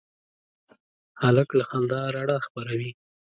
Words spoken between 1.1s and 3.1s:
هلک له خندا رڼا خپروي.